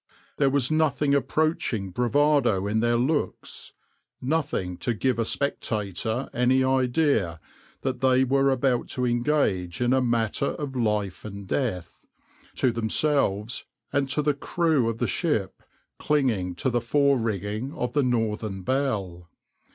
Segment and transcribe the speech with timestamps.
[0.37, 3.71] There was nothing approaching bravado in their looks,
[4.19, 7.39] nothing to give a spectator any idea
[7.81, 12.03] that they were about to engage in a matter of life or death,
[12.55, 15.61] to themselves and the crew of the ship
[15.99, 19.29] clinging to the fore rigging of the {\itshape{Northern Belle}}.